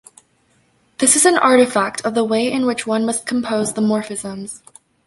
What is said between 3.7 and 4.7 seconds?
the morphisms.